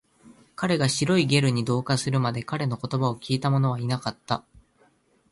[0.55, 4.43] 彼が白いゲルに同化するまで、彼の言葉を聞いたものはいなかった